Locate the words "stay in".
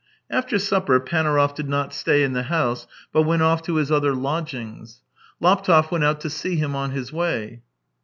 1.93-2.33